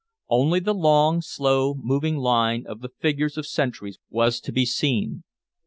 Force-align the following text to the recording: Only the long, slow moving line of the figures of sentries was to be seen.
Only 0.29 0.59
the 0.59 0.73
long, 0.73 1.21
slow 1.21 1.75
moving 1.77 2.15
line 2.15 2.65
of 2.65 2.81
the 2.81 2.89
figures 2.89 3.37
of 3.37 3.45
sentries 3.45 3.99
was 4.09 4.39
to 4.39 4.51
be 4.51 4.65
seen. 4.65 5.23